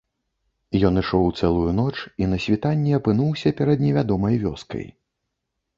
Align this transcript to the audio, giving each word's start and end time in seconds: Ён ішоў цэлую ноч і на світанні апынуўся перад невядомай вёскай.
Ён 0.87 0.93
ішоў 1.01 1.25
цэлую 1.39 1.75
ноч 1.81 1.95
і 2.23 2.31
на 2.33 2.41
світанні 2.47 2.91
апынуўся 3.01 3.53
перад 3.61 3.77
невядомай 3.87 4.35
вёскай. 4.47 4.85